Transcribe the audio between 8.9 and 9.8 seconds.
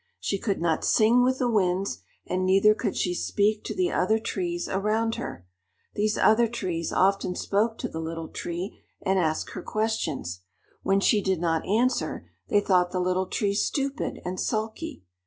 and asked her